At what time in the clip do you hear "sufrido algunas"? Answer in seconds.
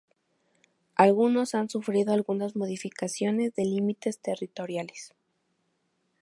1.69-2.55